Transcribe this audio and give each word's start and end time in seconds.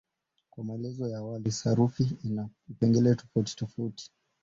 Kama 0.55 0.67
maelezo 0.67 1.07
ya 1.09 1.17
awali, 1.17 1.51
sarufi 1.51 2.17
ina 2.23 2.49
vipengele 2.67 3.15
tofautitofauti. 3.15 4.11